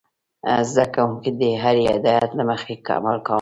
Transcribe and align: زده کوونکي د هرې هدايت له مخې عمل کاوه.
زده 0.71 0.85
کوونکي 0.95 1.31
د 1.41 1.43
هرې 1.63 1.85
هدايت 1.93 2.31
له 2.39 2.43
مخې 2.51 2.73
عمل 2.97 3.17
کاوه. 3.25 3.29